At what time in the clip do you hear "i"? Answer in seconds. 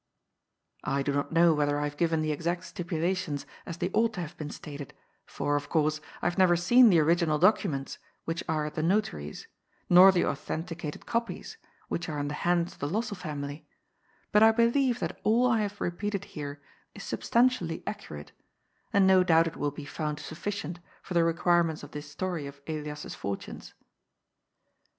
0.83-1.03, 1.77-1.83, 6.23-6.25, 14.41-14.51, 15.45-15.61